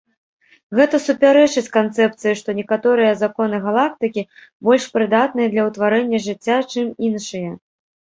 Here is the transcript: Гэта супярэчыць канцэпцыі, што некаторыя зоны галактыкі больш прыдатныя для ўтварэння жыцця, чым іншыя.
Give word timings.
Гэта 0.77 0.95
супярэчыць 1.07 1.71
канцэпцыі, 1.75 2.33
што 2.41 2.49
некаторыя 2.61 3.11
зоны 3.21 3.61
галактыкі 3.67 4.27
больш 4.71 4.91
прыдатныя 4.99 5.47
для 5.55 5.63
ўтварэння 5.71 6.27
жыцця, 6.29 6.61
чым 6.71 6.87
іншыя. 7.11 7.59